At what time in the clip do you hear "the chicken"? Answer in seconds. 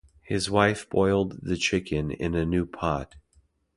1.43-2.09